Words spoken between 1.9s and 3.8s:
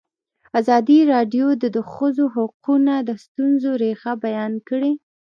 ښځو حقونه د ستونزو